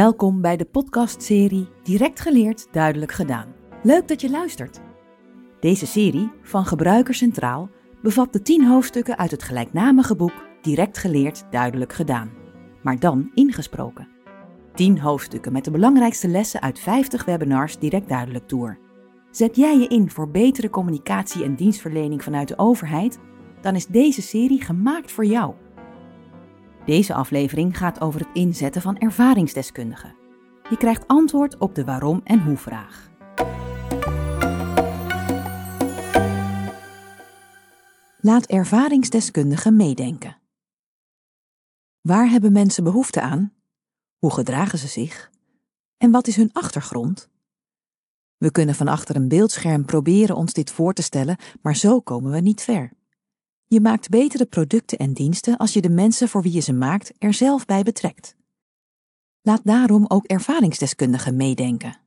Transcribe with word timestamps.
Welkom 0.00 0.40
bij 0.40 0.56
de 0.56 0.64
podcastserie 0.64 1.68
Direct 1.82 2.20
geleerd, 2.20 2.66
duidelijk 2.72 3.12
gedaan. 3.12 3.54
Leuk 3.82 4.08
dat 4.08 4.20
je 4.20 4.30
luistert. 4.30 4.80
Deze 5.60 5.86
serie 5.86 6.30
van 6.42 6.64
Gebruiker 6.64 7.14
Centraal 7.14 7.70
bevat 8.02 8.32
de 8.32 8.42
10 8.42 8.66
hoofdstukken 8.66 9.18
uit 9.18 9.30
het 9.30 9.42
gelijknamige 9.42 10.16
boek 10.16 10.32
Direct 10.62 10.98
geleerd, 10.98 11.44
duidelijk 11.50 11.92
gedaan, 11.92 12.30
maar 12.82 12.98
dan 12.98 13.30
ingesproken. 13.34 14.08
10 14.74 14.98
hoofdstukken 14.98 15.52
met 15.52 15.64
de 15.64 15.70
belangrijkste 15.70 16.28
lessen 16.28 16.62
uit 16.62 16.78
50 16.78 17.24
webinars 17.24 17.78
Direct 17.78 18.08
Duidelijk 18.08 18.48
Tour. 18.48 18.78
Zet 19.30 19.56
jij 19.56 19.78
je 19.78 19.88
in 19.88 20.10
voor 20.10 20.30
betere 20.30 20.70
communicatie 20.70 21.44
en 21.44 21.54
dienstverlening 21.54 22.22
vanuit 22.22 22.48
de 22.48 22.58
overheid? 22.58 23.18
Dan 23.60 23.74
is 23.74 23.86
deze 23.86 24.22
serie 24.22 24.62
gemaakt 24.62 25.12
voor 25.12 25.24
jou. 25.24 25.54
Deze 26.90 27.14
aflevering 27.14 27.78
gaat 27.78 28.00
over 28.00 28.20
het 28.20 28.28
inzetten 28.32 28.82
van 28.82 28.98
ervaringsdeskundigen. 28.98 30.14
Je 30.70 30.76
krijgt 30.76 31.06
antwoord 31.06 31.58
op 31.58 31.74
de 31.74 31.84
waarom 31.84 32.20
en 32.24 32.42
hoe 32.42 32.56
vraag. 32.56 33.10
Laat 38.20 38.46
ervaringsdeskundigen 38.46 39.76
meedenken. 39.76 40.36
Waar 42.00 42.28
hebben 42.28 42.52
mensen 42.52 42.84
behoefte 42.84 43.20
aan? 43.20 43.52
Hoe 44.18 44.32
gedragen 44.32 44.78
ze 44.78 44.88
zich? 44.88 45.30
En 45.96 46.10
wat 46.10 46.26
is 46.26 46.36
hun 46.36 46.52
achtergrond? 46.52 47.30
We 48.36 48.50
kunnen 48.50 48.74
van 48.74 48.88
achter 48.88 49.16
een 49.16 49.28
beeldscherm 49.28 49.84
proberen 49.84 50.36
ons 50.36 50.52
dit 50.52 50.70
voor 50.70 50.92
te 50.92 51.02
stellen, 51.02 51.36
maar 51.62 51.76
zo 51.76 52.00
komen 52.00 52.32
we 52.32 52.40
niet 52.40 52.62
ver. 52.62 52.92
Je 53.72 53.80
maakt 53.80 54.08
betere 54.08 54.46
producten 54.46 54.98
en 54.98 55.12
diensten 55.12 55.56
als 55.56 55.72
je 55.72 55.80
de 55.80 55.90
mensen 55.90 56.28
voor 56.28 56.42
wie 56.42 56.52
je 56.52 56.60
ze 56.60 56.72
maakt 56.72 57.12
er 57.18 57.34
zelf 57.34 57.64
bij 57.64 57.82
betrekt. 57.82 58.36
Laat 59.42 59.60
daarom 59.64 60.04
ook 60.08 60.24
ervaringsdeskundigen 60.24 61.36
meedenken. 61.36 62.00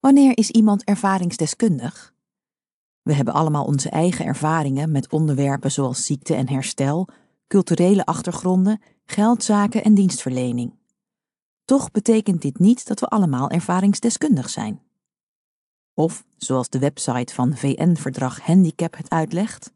Wanneer 0.00 0.38
is 0.38 0.50
iemand 0.50 0.84
ervaringsdeskundig? 0.84 2.14
We 3.02 3.14
hebben 3.14 3.34
allemaal 3.34 3.64
onze 3.64 3.90
eigen 3.90 4.24
ervaringen 4.24 4.90
met 4.90 5.12
onderwerpen 5.12 5.72
zoals 5.72 6.04
ziekte 6.04 6.34
en 6.34 6.48
herstel, 6.48 7.08
culturele 7.46 8.04
achtergronden, 8.04 8.80
geldzaken 9.04 9.84
en 9.84 9.94
dienstverlening. 9.94 10.74
Toch 11.64 11.90
betekent 11.90 12.42
dit 12.42 12.58
niet 12.58 12.86
dat 12.86 13.00
we 13.00 13.06
allemaal 13.06 13.50
ervaringsdeskundig 13.50 14.50
zijn. 14.50 14.82
Of, 15.94 16.24
zoals 16.36 16.68
de 16.68 16.78
website 16.78 17.34
van 17.34 17.56
VN-verdrag 17.56 18.40
Handicap 18.40 18.96
het 18.96 19.10
uitlegt, 19.10 19.72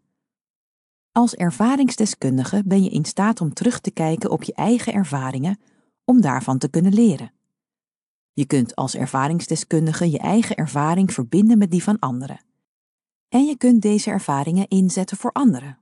als 1.17 1.34
ervaringsdeskundige 1.34 2.62
ben 2.67 2.83
je 2.83 2.91
in 2.91 3.05
staat 3.05 3.41
om 3.41 3.53
terug 3.53 3.81
te 3.81 3.91
kijken 3.91 4.31
op 4.31 4.42
je 4.42 4.55
eigen 4.55 4.92
ervaringen 4.92 5.59
om 6.05 6.20
daarvan 6.20 6.59
te 6.59 6.69
kunnen 6.69 6.92
leren. 6.92 7.33
Je 8.33 8.47
kunt 8.47 8.75
als 8.75 8.95
ervaringsdeskundige 8.95 10.11
je 10.11 10.19
eigen 10.19 10.56
ervaring 10.56 11.12
verbinden 11.12 11.59
met 11.59 11.70
die 11.70 11.83
van 11.83 11.98
anderen. 11.98 12.41
En 13.28 13.44
je 13.44 13.56
kunt 13.56 13.83
deze 13.83 14.11
ervaringen 14.11 14.69
inzetten 14.69 15.17
voor 15.17 15.33
anderen. 15.33 15.78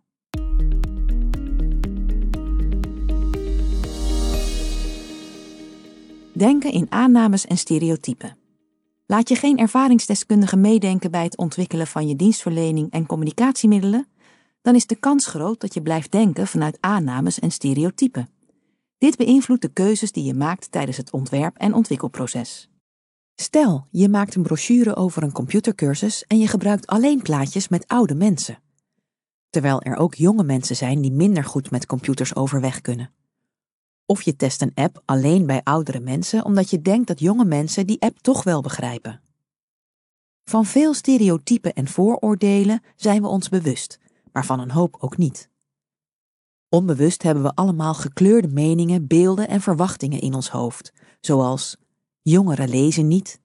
Denken 6.33 6.73
in 6.73 6.87
aannames 6.89 7.47
en 7.47 7.59
stereotypen. 7.59 8.37
Laat 9.07 9.29
je 9.29 9.35
geen 9.35 9.59
ervaringsdeskundige 9.59 10.57
meedenken 10.57 11.11
bij 11.11 11.25
het 11.25 11.37
ontwikkelen 11.37 11.87
van 11.87 12.09
je 12.09 12.17
dienstverlening 12.17 12.91
en 12.91 13.07
communicatiemiddelen, 13.07 14.07
dan 14.65 14.75
is 14.75 14.87
de 14.87 14.95
kans 14.95 15.27
groot 15.27 15.61
dat 15.61 15.75
je 15.75 15.83
blijft 15.83 16.13
denken 16.13 16.47
vanuit 16.47 16.79
aannames 16.81 17.39
en 17.39 17.51
stereotypen. 17.51 18.29
Dit 18.99 19.17
beïnvloedt 19.17 19.63
de 19.63 19.73
keuzes 19.73 20.13
die 20.13 20.25
je 20.25 20.35
maakt 20.35 20.71
tijdens 20.71 20.97
het 20.97 21.13
ontwerp- 21.13 21.57
en 21.57 21.75
ontwikkelproces. 21.75 22.69
Stel, 23.35 23.87
je 23.91 24.09
maakt 24.09 24.35
een 24.35 24.43
brochure 24.43 24.97
over 24.97 25.23
een 25.23 25.33
computercursus 25.33 26.25
en 26.27 26.39
je 26.39 26.49
gebruikt 26.49 26.87
alleen 26.87 27.23
plaatjes 27.23 27.69
met 27.69 27.89
oude 27.89 28.15
mensen. 28.15 28.59
Terwijl 29.51 29.83
er 29.83 29.97
ook 29.97 30.15
jonge 30.15 30.45
mensen 30.45 30.77
zijn 30.77 31.01
die 31.01 31.13
minder 31.13 31.45
goed 31.45 31.71
met 31.71 31.87
computers 31.87 32.35
overweg 32.35 32.81
kunnen. 32.81 33.11
Of 34.07 34.23
je 34.23 34.37
test 34.37 34.63
een 34.63 34.75
app 34.75 35.03
alleen 35.05 35.47
bij 35.47 35.61
oudere 35.63 36.01
mensen 36.01 36.45
omdat 36.45 36.71
je 36.71 36.83
denkt 36.83 37.07
dat 37.07 37.21
jonge 37.21 37.45
mensen 37.45 37.87
die 37.87 38.01
app 38.01 38.19
toch 38.19 38.45
wel 38.45 38.61
begrijpen. 38.61 39.21
Van 40.45 40.65
veel 40.65 40.95
stereotypen 40.95 41.75
en 41.75 41.89
vooroordelen 41.89 42.83
zijn 42.97 43.23
we 43.23 43.29
ons 43.29 43.49
bewust 43.49 44.03
maar 44.35 44.45
van 44.45 44.61
een 44.61 44.71
hoop 44.71 44.97
ook 44.99 45.17
niet. 45.17 45.51
Onbewust 46.69 47.23
hebben 47.23 47.43
we 47.43 47.55
allemaal 47.55 47.95
gekleurde 47.95 48.49
meningen, 48.49 49.07
beelden 49.07 49.49
en 49.49 49.61
verwachtingen 49.61 50.21
in 50.21 50.35
ons 50.35 50.51
hoofd, 50.51 50.93
zoals 51.21 51.77
jongeren 52.23 52.69
lezen 52.69 53.09
niet, 53.09 53.41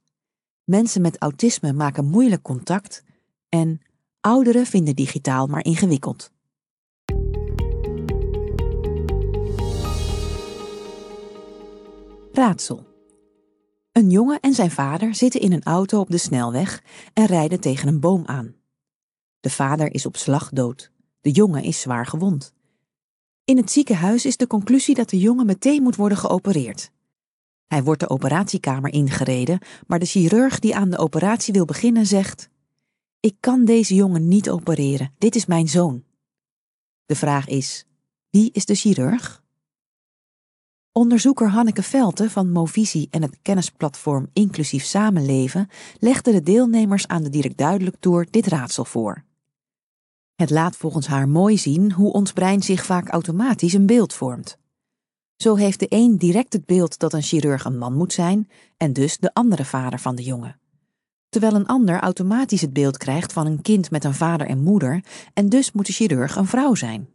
mensen 0.63 1.01
met 1.01 1.17
autisme 1.17 1.73
maken 1.73 2.05
moeilijk 2.05 2.41
contact 2.41 3.03
en 3.49 3.81
ouderen 4.22 4.66
vinden 4.66 4.95
digitaal 4.95 5.47
maar 5.47 5.66
ingewikkeld. 5.66 6.31
Raadsel. 12.31 12.88
Een 13.91 14.09
jongen 14.09 14.39
en 14.39 14.53
zijn 14.53 14.72
vader 14.72 15.16
zitten 15.16 15.41
in 15.41 15.51
een 15.51 15.63
auto 15.63 15.99
op 15.99 16.09
de 16.09 16.17
snelweg 16.17 16.83
en 17.13 17.25
rijden 17.25 17.59
tegen 17.59 17.88
een 17.88 17.99
boom 17.99 18.25
aan. 18.25 18.59
De 19.39 19.50
vader 19.50 19.94
is 19.94 20.05
op 20.05 20.17
slag 20.17 20.50
dood. 20.50 20.91
De 21.22 21.31
jongen 21.31 21.63
is 21.63 21.81
zwaar 21.81 22.05
gewond. 22.05 22.53
In 23.44 23.57
het 23.57 23.72
ziekenhuis 23.72 24.25
is 24.25 24.38
de 24.38 24.47
conclusie 24.47 24.95
dat 24.95 25.09
de 25.09 25.19
jongen 25.19 25.45
meteen 25.45 25.83
moet 25.83 25.95
worden 25.95 26.17
geopereerd. 26.17 26.91
Hij 27.67 27.83
wordt 27.83 27.99
de 27.99 28.09
operatiekamer 28.09 28.94
ingereden, 28.94 29.59
maar 29.88 29.99
de 29.99 30.05
chirurg 30.05 30.59
die 30.59 30.75
aan 30.75 30.89
de 30.89 30.97
operatie 30.97 31.53
wil 31.53 31.66
beginnen 31.66 32.05
zegt: 32.05 32.49
Ik 33.19 33.35
kan 33.39 33.66
deze 33.66 33.95
jongen 33.95 34.28
niet 34.28 34.49
opereren, 34.49 35.13
dit 35.17 35.35
is 35.35 35.45
mijn 35.45 35.67
zoon. 35.67 36.03
De 37.05 37.16
vraag 37.16 37.47
is: 37.47 37.85
wie 38.29 38.51
is 38.51 38.66
de 38.66 38.75
chirurg? 38.75 39.44
Onderzoeker 40.91 41.49
Hanneke 41.49 41.83
Velte 41.83 42.29
van 42.29 42.51
Movisie 42.51 43.07
en 43.11 43.22
het 43.22 43.39
kennisplatform 43.41 44.29
Inclusief 44.33 44.83
Samenleven 44.83 45.69
legde 45.99 46.31
de 46.31 46.41
deelnemers 46.41 47.07
aan 47.07 47.23
de 47.23 47.29
Direct 47.29 47.57
Duidelijk 47.57 47.95
Tour 47.99 48.28
dit 48.29 48.47
raadsel 48.47 48.85
voor. 48.85 49.23
Het 50.39 50.50
laat 50.50 50.75
volgens 50.75 51.07
haar 51.07 51.29
mooi 51.29 51.57
zien 51.57 51.91
hoe 51.91 52.11
ons 52.11 52.33
brein 52.33 52.61
zich 52.61 52.85
vaak 52.85 53.07
automatisch 53.07 53.73
een 53.73 53.85
beeld 53.85 54.13
vormt. 54.13 54.57
Zo 55.35 55.55
heeft 55.55 55.79
de 55.79 55.85
een 55.89 56.17
direct 56.17 56.53
het 56.53 56.66
beeld 56.66 57.00
dat 57.00 57.13
een 57.13 57.22
chirurg 57.22 57.66
een 57.66 57.77
man 57.77 57.94
moet 57.94 58.13
zijn 58.13 58.49
en 58.78 58.94
dus 58.94 59.17
de 59.17 59.33
andere 59.33 59.66
vader 59.66 59.99
van 59.99 60.16
de 60.16 60.23
jongen. 60.23 60.59
Terwijl 61.29 61.53
een 61.53 61.66
ander 61.66 61.99
automatisch 61.99 62.61
het 62.61 62.73
beeld 62.73 62.97
krijgt 62.97 63.33
van 63.33 63.45
een 63.45 63.61
kind 63.61 63.91
met 63.91 64.03
een 64.03 64.13
vader 64.13 64.47
en 64.47 64.63
moeder 64.63 65.03
en 65.33 65.49
dus 65.49 65.72
moet 65.72 65.85
de 65.85 65.94
chirurg 65.94 66.35
een 66.35 66.47
vrouw 66.47 66.75
zijn. 66.75 67.09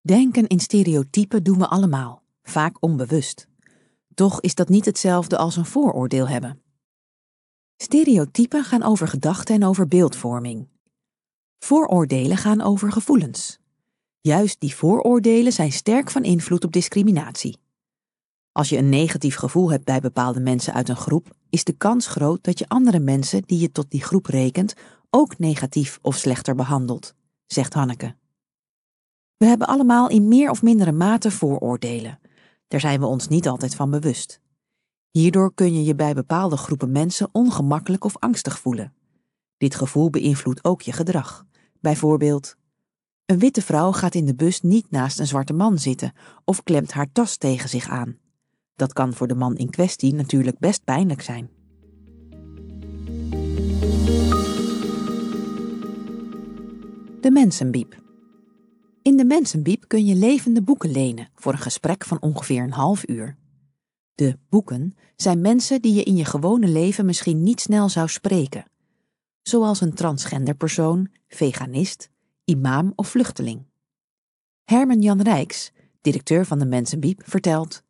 Denken 0.00 0.46
in 0.46 0.60
stereotypen 0.60 1.42
doen 1.42 1.58
we 1.58 1.68
allemaal, 1.68 2.22
vaak 2.42 2.76
onbewust. 2.80 3.48
Toch 4.14 4.40
is 4.40 4.54
dat 4.54 4.68
niet 4.68 4.84
hetzelfde 4.84 5.36
als 5.36 5.56
een 5.56 5.66
vooroordeel 5.66 6.28
hebben. 6.28 6.62
Stereotypen 7.76 8.64
gaan 8.64 8.82
over 8.82 9.08
gedachten 9.08 9.54
en 9.54 9.64
over 9.64 9.88
beeldvorming. 9.88 10.74
Vooroordelen 11.58 12.36
gaan 12.36 12.60
over 12.60 12.92
gevoelens. 12.92 13.58
Juist 14.20 14.60
die 14.60 14.74
vooroordelen 14.74 15.52
zijn 15.52 15.72
sterk 15.72 16.10
van 16.10 16.24
invloed 16.24 16.64
op 16.64 16.72
discriminatie. 16.72 17.58
Als 18.52 18.68
je 18.68 18.76
een 18.76 18.88
negatief 18.88 19.36
gevoel 19.36 19.70
hebt 19.70 19.84
bij 19.84 20.00
bepaalde 20.00 20.40
mensen 20.40 20.74
uit 20.74 20.88
een 20.88 20.96
groep, 20.96 21.34
is 21.50 21.64
de 21.64 21.72
kans 21.72 22.06
groot 22.06 22.44
dat 22.44 22.58
je 22.58 22.68
andere 22.68 22.98
mensen 22.98 23.42
die 23.46 23.58
je 23.58 23.72
tot 23.72 23.90
die 23.90 24.02
groep 24.02 24.26
rekent 24.26 24.74
ook 25.10 25.38
negatief 25.38 25.98
of 26.02 26.16
slechter 26.16 26.54
behandelt, 26.54 27.14
zegt 27.46 27.74
Hanneke. 27.74 28.14
We 29.36 29.46
hebben 29.46 29.66
allemaal 29.66 30.08
in 30.08 30.28
meer 30.28 30.50
of 30.50 30.62
mindere 30.62 30.92
mate 30.92 31.30
vooroordelen. 31.30 32.18
Daar 32.68 32.80
zijn 32.80 33.00
we 33.00 33.06
ons 33.06 33.28
niet 33.28 33.48
altijd 33.48 33.74
van 33.74 33.90
bewust. 33.90 34.40
Hierdoor 35.10 35.54
kun 35.54 35.74
je 35.74 35.84
je 35.84 35.94
bij 35.94 36.14
bepaalde 36.14 36.56
groepen 36.56 36.92
mensen 36.92 37.28
ongemakkelijk 37.32 38.04
of 38.04 38.18
angstig 38.18 38.58
voelen. 38.58 38.94
Dit 39.56 39.74
gevoel 39.74 40.10
beïnvloedt 40.10 40.64
ook 40.64 40.82
je 40.82 40.92
gedrag. 40.92 41.46
Bijvoorbeeld, 41.80 42.56
een 43.26 43.38
witte 43.38 43.62
vrouw 43.62 43.92
gaat 43.92 44.14
in 44.14 44.24
de 44.24 44.34
bus 44.34 44.60
niet 44.60 44.90
naast 44.90 45.18
een 45.18 45.26
zwarte 45.26 45.52
man 45.52 45.78
zitten 45.78 46.12
of 46.44 46.62
klemt 46.62 46.92
haar 46.92 47.12
tas 47.12 47.36
tegen 47.36 47.68
zich 47.68 47.88
aan. 47.88 48.18
Dat 48.74 48.92
kan 48.92 49.14
voor 49.14 49.26
de 49.26 49.34
man 49.34 49.56
in 49.56 49.70
kwestie 49.70 50.14
natuurlijk 50.14 50.58
best 50.58 50.84
pijnlijk 50.84 51.22
zijn. 51.22 51.50
De 57.20 57.30
Mensenbiep. 57.32 58.04
In 59.02 59.16
de 59.16 59.24
Mensenbiep 59.24 59.84
kun 59.86 60.04
je 60.06 60.14
levende 60.14 60.62
boeken 60.62 60.90
lenen 60.90 61.28
voor 61.34 61.52
een 61.52 61.58
gesprek 61.58 62.04
van 62.04 62.20
ongeveer 62.20 62.62
een 62.62 62.72
half 62.72 63.08
uur. 63.08 63.36
De 64.14 64.38
boeken 64.48 64.94
zijn 65.16 65.40
mensen 65.40 65.82
die 65.82 65.94
je 65.94 66.02
in 66.02 66.16
je 66.16 66.24
gewone 66.24 66.68
leven 66.68 67.06
misschien 67.06 67.42
niet 67.42 67.60
snel 67.60 67.88
zou 67.88 68.08
spreken, 68.08 68.64
zoals 69.48 69.80
een 69.80 69.94
transgender 69.94 70.54
persoon, 70.54 71.08
veganist, 71.28 72.10
imam 72.44 72.92
of 72.96 73.08
vluchteling. 73.08 73.64
Herman 74.64 75.00
Jan 75.00 75.22
Rijks, 75.22 75.72
directeur 76.00 76.46
van 76.46 76.58
de 76.58 76.66
Mensenbiep, 76.66 77.22
vertelt: 77.24 77.82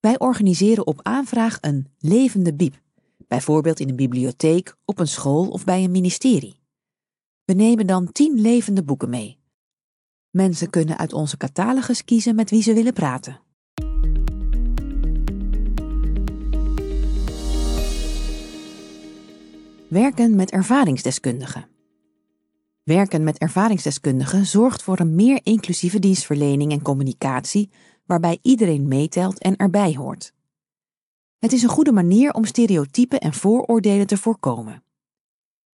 Wij 0.00 0.18
organiseren 0.18 0.86
op 0.86 1.00
aanvraag 1.02 1.58
een 1.60 1.86
levende 1.98 2.54
bieb, 2.54 2.80
bijvoorbeeld 3.28 3.80
in 3.80 3.88
een 3.88 3.96
bibliotheek, 3.96 4.76
op 4.84 4.98
een 4.98 5.08
school 5.08 5.48
of 5.48 5.64
bij 5.64 5.84
een 5.84 5.90
ministerie. 5.90 6.60
We 7.44 7.52
nemen 7.52 7.86
dan 7.86 8.12
tien 8.12 8.40
levende 8.40 8.82
boeken 8.82 9.10
mee. 9.10 9.38
Mensen 10.30 10.70
kunnen 10.70 10.98
uit 10.98 11.12
onze 11.12 11.36
catalogus 11.36 12.04
kiezen 12.04 12.34
met 12.34 12.50
wie 12.50 12.62
ze 12.62 12.74
willen 12.74 12.92
praten. 12.92 13.40
Werken 19.94 20.34
met 20.34 20.50
ervaringsdeskundigen. 20.50 21.68
Werken 22.82 23.24
met 23.24 23.38
ervaringsdeskundigen 23.38 24.46
zorgt 24.46 24.82
voor 24.82 25.00
een 25.00 25.14
meer 25.14 25.40
inclusieve 25.42 25.98
dienstverlening 25.98 26.72
en 26.72 26.82
communicatie 26.82 27.70
waarbij 28.06 28.38
iedereen 28.42 28.88
meetelt 28.88 29.38
en 29.38 29.56
erbij 29.56 29.94
hoort. 29.94 30.32
Het 31.38 31.52
is 31.52 31.62
een 31.62 31.68
goede 31.68 31.92
manier 31.92 32.32
om 32.32 32.44
stereotypen 32.44 33.20
en 33.20 33.32
vooroordelen 33.32 34.06
te 34.06 34.16
voorkomen. 34.16 34.82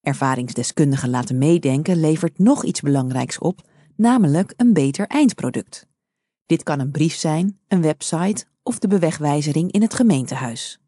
Ervaringsdeskundigen 0.00 1.10
laten 1.10 1.38
meedenken 1.38 2.00
levert 2.00 2.38
nog 2.38 2.64
iets 2.64 2.80
belangrijks 2.80 3.38
op, 3.38 3.68
namelijk 3.96 4.54
een 4.56 4.72
beter 4.72 5.06
eindproduct. 5.06 5.86
Dit 6.46 6.62
kan 6.62 6.80
een 6.80 6.90
brief 6.90 7.14
zijn, 7.14 7.58
een 7.68 7.82
website 7.82 8.44
of 8.62 8.78
de 8.78 8.88
bewegwijzering 8.88 9.72
in 9.72 9.82
het 9.82 9.94
gemeentehuis. 9.94 10.79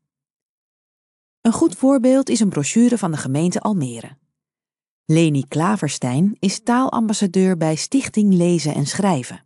Een 1.42 1.52
goed 1.52 1.76
voorbeeld 1.76 2.28
is 2.28 2.40
een 2.40 2.48
brochure 2.48 2.98
van 2.98 3.10
de 3.10 3.16
gemeente 3.16 3.60
Almere. 3.60 4.16
Leni 5.04 5.48
Klaverstein 5.48 6.36
is 6.38 6.62
taalambassadeur 6.62 7.56
bij 7.56 7.74
Stichting 7.74 8.34
Lezen 8.34 8.74
en 8.74 8.86
Schrijven. 8.86 9.44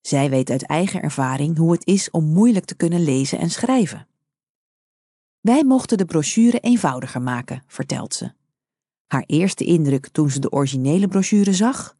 Zij 0.00 0.30
weet 0.30 0.50
uit 0.50 0.66
eigen 0.66 1.02
ervaring 1.02 1.56
hoe 1.56 1.72
het 1.72 1.86
is 1.86 2.10
om 2.10 2.24
moeilijk 2.24 2.64
te 2.64 2.74
kunnen 2.74 3.04
lezen 3.04 3.38
en 3.38 3.50
schrijven. 3.50 4.08
Wij 5.40 5.64
mochten 5.64 5.98
de 5.98 6.04
brochure 6.04 6.58
eenvoudiger 6.60 7.22
maken, 7.22 7.62
vertelt 7.66 8.14
ze. 8.14 8.32
Haar 9.06 9.24
eerste 9.26 9.64
indruk 9.64 10.08
toen 10.08 10.30
ze 10.30 10.40
de 10.40 10.50
originele 10.50 11.08
brochure 11.08 11.52
zag? 11.52 11.96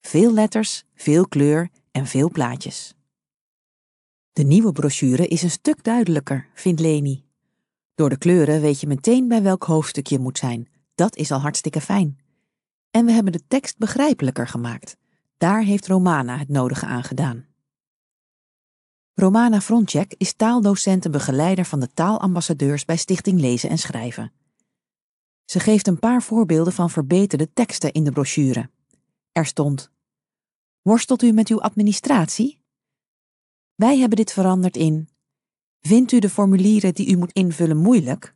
Veel 0.00 0.32
letters, 0.32 0.84
veel 0.94 1.28
kleur 1.28 1.70
en 1.90 2.06
veel 2.06 2.30
plaatjes. 2.30 2.94
De 4.32 4.42
nieuwe 4.42 4.72
brochure 4.72 5.26
is 5.26 5.42
een 5.42 5.50
stuk 5.50 5.84
duidelijker, 5.84 6.48
vindt 6.54 6.80
Leni. 6.80 7.27
Door 7.98 8.08
de 8.08 8.18
kleuren 8.18 8.60
weet 8.60 8.80
je 8.80 8.86
meteen 8.86 9.28
bij 9.28 9.42
welk 9.42 9.64
hoofdstuk 9.64 10.06
je 10.06 10.18
moet 10.18 10.38
zijn. 10.38 10.68
Dat 10.94 11.16
is 11.16 11.30
al 11.30 11.38
hartstikke 11.38 11.80
fijn. 11.80 12.18
En 12.90 13.04
we 13.04 13.12
hebben 13.12 13.32
de 13.32 13.46
tekst 13.48 13.78
begrijpelijker 13.78 14.48
gemaakt. 14.48 14.96
Daar 15.38 15.62
heeft 15.62 15.86
Romana 15.86 16.38
het 16.38 16.48
nodige 16.48 16.86
aan 16.86 17.02
gedaan. 17.04 17.46
Romana 19.14 19.60
Frontjek 19.60 20.14
is 20.16 20.32
taaldocent 20.32 21.04
en 21.04 21.10
begeleider 21.10 21.64
van 21.64 21.80
de 21.80 21.92
taalambassadeurs 21.94 22.84
bij 22.84 22.96
Stichting 22.96 23.40
Lezen 23.40 23.70
en 23.70 23.78
Schrijven. 23.78 24.32
Ze 25.44 25.60
geeft 25.60 25.86
een 25.86 25.98
paar 25.98 26.22
voorbeelden 26.22 26.72
van 26.72 26.90
verbeterde 26.90 27.52
teksten 27.52 27.92
in 27.92 28.04
de 28.04 28.12
brochure. 28.12 28.70
Er 29.32 29.46
stond: 29.46 29.90
Worstelt 30.82 31.22
u 31.22 31.32
met 31.32 31.48
uw 31.48 31.60
administratie? 31.60 32.62
Wij 33.74 33.98
hebben 33.98 34.16
dit 34.16 34.32
veranderd 34.32 34.76
in: 34.76 35.08
Vindt 35.80 36.12
u 36.12 36.18
de 36.18 36.30
formulieren 36.30 36.94
die 36.94 37.10
u 37.10 37.16
moet 37.16 37.32
invullen 37.32 37.76
moeilijk? 37.76 38.34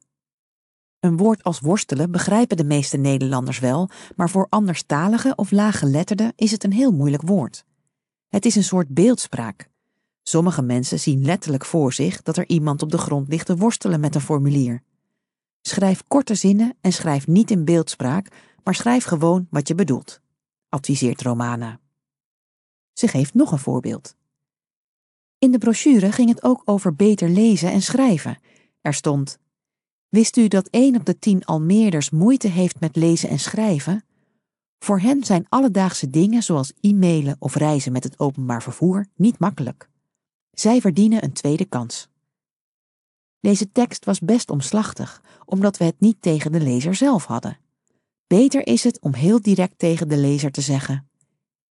Een 1.00 1.16
woord 1.16 1.42
als 1.42 1.60
worstelen 1.60 2.10
begrijpen 2.10 2.56
de 2.56 2.64
meeste 2.64 2.96
Nederlanders 2.96 3.58
wel, 3.58 3.88
maar 4.16 4.30
voor 4.30 4.46
anderstaligen 4.48 5.38
of 5.38 5.50
laaggeletterden 5.50 6.32
is 6.36 6.50
het 6.50 6.64
een 6.64 6.72
heel 6.72 6.92
moeilijk 6.92 7.22
woord. 7.22 7.64
Het 8.28 8.44
is 8.44 8.56
een 8.56 8.64
soort 8.64 8.88
beeldspraak. 8.88 9.70
Sommige 10.22 10.62
mensen 10.62 11.00
zien 11.00 11.24
letterlijk 11.24 11.64
voor 11.64 11.92
zich 11.92 12.22
dat 12.22 12.36
er 12.36 12.48
iemand 12.48 12.82
op 12.82 12.90
de 12.90 12.98
grond 12.98 13.28
ligt 13.28 13.46
te 13.46 13.56
worstelen 13.56 14.00
met 14.00 14.14
een 14.14 14.20
formulier. 14.20 14.82
Schrijf 15.60 16.02
korte 16.08 16.34
zinnen 16.34 16.76
en 16.80 16.92
schrijf 16.92 17.26
niet 17.26 17.50
in 17.50 17.64
beeldspraak, 17.64 18.28
maar 18.62 18.74
schrijf 18.74 19.04
gewoon 19.04 19.46
wat 19.50 19.68
je 19.68 19.74
bedoelt, 19.74 20.20
adviseert 20.68 21.22
Romana. 21.22 21.80
Ze 22.92 23.08
geeft 23.08 23.34
nog 23.34 23.52
een 23.52 23.58
voorbeeld. 23.58 24.16
In 25.42 25.50
de 25.50 25.58
brochure 25.58 26.12
ging 26.12 26.28
het 26.28 26.42
ook 26.42 26.62
over 26.64 26.94
beter 26.94 27.28
lezen 27.28 27.72
en 27.72 27.82
schrijven. 27.82 28.38
Er 28.80 28.94
stond: 28.94 29.38
Wist 30.08 30.36
u 30.36 30.48
dat 30.48 30.68
1 30.68 30.96
op 30.96 31.04
de 31.04 31.18
10 31.18 31.44
Almeerders 31.44 32.10
moeite 32.10 32.48
heeft 32.48 32.80
met 32.80 32.96
lezen 32.96 33.28
en 33.28 33.38
schrijven? 33.38 34.04
Voor 34.78 35.00
hen 35.00 35.24
zijn 35.24 35.46
alledaagse 35.48 36.10
dingen 36.10 36.42
zoals 36.42 36.72
e-mailen 36.80 37.36
of 37.38 37.54
reizen 37.54 37.92
met 37.92 38.04
het 38.04 38.18
openbaar 38.18 38.62
vervoer 38.62 39.06
niet 39.14 39.38
makkelijk. 39.38 39.88
Zij 40.50 40.80
verdienen 40.80 41.24
een 41.24 41.32
tweede 41.32 41.64
kans. 41.64 42.08
Deze 43.40 43.72
tekst 43.72 44.04
was 44.04 44.20
best 44.20 44.50
omslachtig, 44.50 45.22
omdat 45.44 45.76
we 45.76 45.84
het 45.84 46.00
niet 46.00 46.16
tegen 46.20 46.52
de 46.52 46.60
lezer 46.60 46.94
zelf 46.94 47.24
hadden. 47.24 47.58
Beter 48.26 48.66
is 48.66 48.84
het 48.84 49.00
om 49.00 49.14
heel 49.14 49.42
direct 49.42 49.78
tegen 49.78 50.08
de 50.08 50.16
lezer 50.16 50.50
te 50.50 50.60
zeggen: 50.60 51.08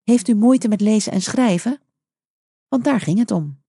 Heeft 0.03 0.27
u 0.27 0.35
moeite 0.35 0.67
met 0.67 0.81
lezen 0.81 1.11
en 1.11 1.21
schrijven? 1.21 1.81
Want 2.67 2.83
daar 2.83 2.99
ging 2.99 3.19
het 3.19 3.31
om. 3.31 3.60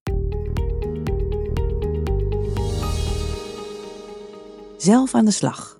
Zelf 4.83 5.15
aan 5.15 5.25
de 5.25 5.31
slag. 5.31 5.79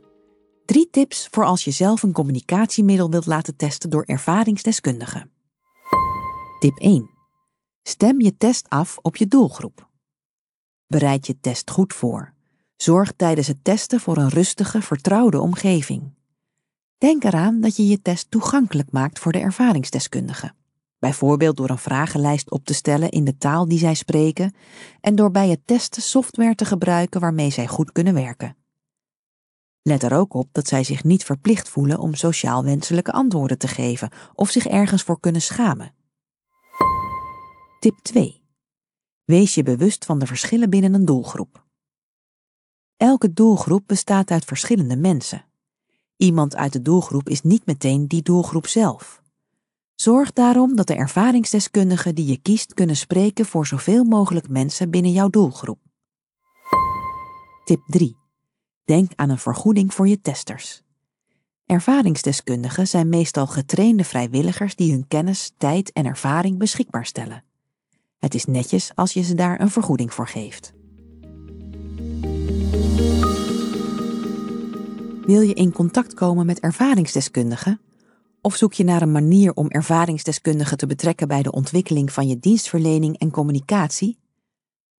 Drie 0.65 0.89
tips 0.89 1.27
voor 1.31 1.45
als 1.45 1.63
je 1.63 1.71
zelf 1.71 2.03
een 2.03 2.11
communicatiemiddel 2.11 3.09
wilt 3.09 3.25
laten 3.25 3.55
testen 3.55 3.89
door 3.89 4.03
ervaringsdeskundigen. 4.03 5.31
Tip 6.59 6.77
1. 6.77 7.09
Stem 7.81 8.21
je 8.21 8.38
test 8.38 8.69
af 8.69 8.97
op 9.01 9.15
je 9.15 9.27
doelgroep. 9.27 9.89
Bereid 10.88 11.27
je 11.27 11.39
test 11.39 11.69
goed 11.69 11.94
voor. 11.94 12.33
Zorg 12.75 13.13
tijdens 13.15 13.47
het 13.47 13.63
testen 13.63 14.00
voor 14.00 14.17
een 14.17 14.29
rustige, 14.29 14.81
vertrouwde 14.81 15.39
omgeving. 15.39 16.13
Denk 16.97 17.23
eraan 17.23 17.61
dat 17.61 17.75
je 17.75 17.88
je 17.88 18.01
test 18.01 18.31
toegankelijk 18.31 18.91
maakt 18.91 19.19
voor 19.19 19.31
de 19.31 19.39
ervaringsdeskundigen. 19.39 20.55
Bijvoorbeeld 21.00 21.57
door 21.57 21.69
een 21.69 21.77
vragenlijst 21.77 22.51
op 22.51 22.65
te 22.65 22.73
stellen 22.73 23.09
in 23.09 23.23
de 23.23 23.38
taal 23.38 23.67
die 23.67 23.79
zij 23.79 23.94
spreken 23.94 24.55
en 25.01 25.15
door 25.15 25.31
bij 25.31 25.50
het 25.50 25.61
testen 25.65 26.01
software 26.01 26.55
te 26.55 26.65
gebruiken 26.65 27.21
waarmee 27.21 27.50
zij 27.50 27.67
goed 27.67 27.91
kunnen 27.91 28.13
werken. 28.13 28.61
Let 29.83 30.03
er 30.03 30.13
ook 30.13 30.33
op 30.33 30.50
dat 30.51 30.68
zij 30.68 30.83
zich 30.83 31.03
niet 31.03 31.24
verplicht 31.24 31.69
voelen 31.69 32.00
om 32.00 32.13
sociaal 32.13 32.63
wenselijke 32.63 33.12
antwoorden 33.12 33.57
te 33.57 33.67
geven 33.67 34.10
of 34.36 34.50
zich 34.50 34.67
ergens 34.67 35.03
voor 35.03 35.19
kunnen 35.19 35.41
schamen. 35.41 35.93
Tip 37.79 38.00
2. 38.01 38.41
Wees 39.24 39.55
je 39.55 39.63
bewust 39.63 40.05
van 40.05 40.19
de 40.19 40.25
verschillen 40.25 40.69
binnen 40.69 40.93
een 40.93 41.05
doelgroep. 41.05 41.65
Elke 42.98 43.34
doelgroep 43.34 43.84
bestaat 43.86 44.31
uit 44.31 44.46
verschillende 44.46 44.98
mensen. 44.98 45.46
Iemand 46.17 46.55
uit 46.55 46.74
de 46.74 46.81
doelgroep 46.81 47.29
is 47.29 47.41
niet 47.41 47.65
meteen 47.65 48.07
die 48.07 48.22
doelgroep 48.22 48.67
zelf. 48.67 49.22
Zorg 49.96 50.34
daarom 50.34 50.75
dat 50.75 50.88
de 50.88 50.96
ervaringsdeskundigen 50.96 52.15
die 52.15 52.25
je 52.25 52.41
kiest 52.41 52.74
kunnen 52.74 52.96
spreken 52.96 53.46
voor 53.46 53.67
zoveel 53.67 54.03
mogelijk 54.03 54.50
mensen 54.50 54.89
binnen 54.89 55.12
jouw 55.12 55.29
doelgroep. 55.29 55.79
Tip 57.63 57.81
3. 57.86 58.23
Denk 58.85 59.11
aan 59.15 59.29
een 59.29 59.37
vergoeding 59.37 59.93
voor 59.93 60.07
je 60.07 60.21
testers. 60.21 60.81
Ervaringsdeskundigen 61.65 62.87
zijn 62.87 63.09
meestal 63.09 63.47
getrainde 63.47 64.03
vrijwilligers 64.03 64.75
die 64.75 64.91
hun 64.91 65.07
kennis, 65.07 65.51
tijd 65.57 65.91
en 65.91 66.05
ervaring 66.05 66.57
beschikbaar 66.57 67.05
stellen. 67.05 67.43
Het 68.19 68.33
is 68.33 68.45
netjes 68.45 68.91
als 68.95 69.13
je 69.13 69.21
ze 69.21 69.35
daar 69.35 69.61
een 69.61 69.69
vergoeding 69.69 70.13
voor 70.13 70.27
geeft. 70.27 70.73
Wil 75.25 75.41
je 75.41 75.53
in 75.53 75.71
contact 75.71 76.13
komen 76.13 76.45
met 76.45 76.59
ervaringsdeskundigen? 76.59 77.79
Of 78.41 78.55
zoek 78.55 78.73
je 78.73 78.83
naar 78.83 79.01
een 79.01 79.11
manier 79.11 79.53
om 79.53 79.69
ervaringsdeskundigen 79.69 80.77
te 80.77 80.87
betrekken 80.87 81.27
bij 81.27 81.43
de 81.43 81.51
ontwikkeling 81.51 82.11
van 82.11 82.27
je 82.27 82.39
dienstverlening 82.39 83.17
en 83.17 83.31
communicatie? 83.31 84.17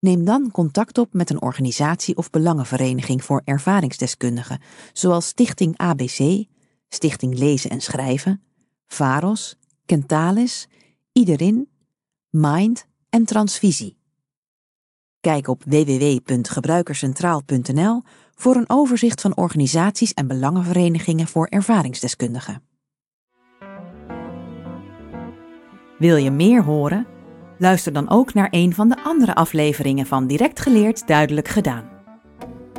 Neem 0.04 0.26
dan 0.26 0.52
contact 0.52 0.98
op 0.98 1.14
met 1.14 1.30
een 1.30 1.42
organisatie 1.42 2.18
of 2.18 2.30
belangenvereniging 2.30 3.24
voor 3.24 3.42
ervaringsdeskundigen, 3.46 4.62
zoals 4.94 5.28
Stichting 5.28 5.78
ABC, 5.78 6.46
Stichting 6.90 7.38
Lezen 7.38 7.70
en 7.70 7.82
Schrijven, 7.82 8.42
VAROS, 8.88 9.58
Kentalis, 9.86 10.68
Iederin, 11.12 11.70
Mind 12.30 12.88
en 13.10 13.26
Transvisie. 13.26 13.98
Kijk 15.20 15.48
op 15.48 15.64
www.gebruikercentraal.nl 15.66 18.02
voor 18.36 18.56
een 18.56 18.70
overzicht 18.70 19.22
van 19.22 19.38
organisaties 19.38 20.14
en 20.14 20.28
belangenverenigingen 20.28 21.28
voor 21.28 21.48
ervaringsdeskundigen. 21.48 22.64
Wil 25.98 26.16
je 26.16 26.32
meer 26.32 26.64
horen? 26.64 27.13
Luister 27.64 27.94
dan 27.94 28.10
ook 28.10 28.34
naar 28.34 28.48
een 28.52 28.74
van 28.74 28.90
de 28.90 29.04
andere 29.04 29.36
afleveringen 29.36 30.06
van 30.06 30.28
Direct 30.28 30.60
Geleerd 30.60 31.08
Duidelijk 31.08 31.48
Gedaan. 31.48 31.90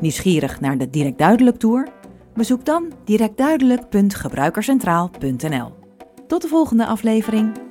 Nieuwsgierig 0.00 0.60
naar 0.60 0.78
de 0.78 0.90
Direct 0.90 1.18
Duidelijk 1.18 1.56
Tour? 1.56 1.88
Bezoek 2.34 2.64
dan 2.64 2.92
directduidelijk.gebruikercentraal.nl. 3.04 5.72
Tot 6.26 6.42
de 6.42 6.48
volgende 6.48 6.86
aflevering. 6.86 7.63